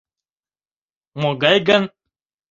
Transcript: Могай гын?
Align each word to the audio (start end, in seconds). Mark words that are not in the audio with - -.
Могай 1.21 1.57
гын? 1.67 1.83